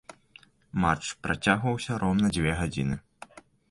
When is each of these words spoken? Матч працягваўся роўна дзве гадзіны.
Матч 0.85 1.05
працягваўся 1.27 2.01
роўна 2.07 2.35
дзве 2.39 2.59
гадзіны. 2.65 2.95